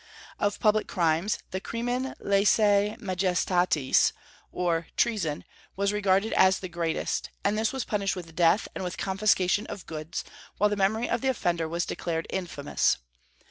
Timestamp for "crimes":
0.87-1.37